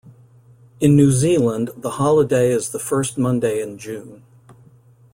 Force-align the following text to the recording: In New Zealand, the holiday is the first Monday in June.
In 0.79 0.95
New 0.95 1.11
Zealand, 1.11 1.69
the 1.77 1.91
holiday 1.91 2.49
is 2.51 2.71
the 2.71 2.79
first 2.79 3.19
Monday 3.19 3.61
in 3.61 3.77
June. 3.77 4.23